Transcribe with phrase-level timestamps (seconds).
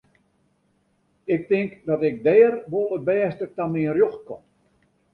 [1.33, 4.43] Ik tink dat ik dêr wol it bêste ta myn rjocht kom.